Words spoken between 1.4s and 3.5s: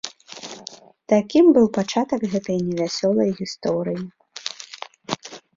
быў пачатак гэтай невясёлай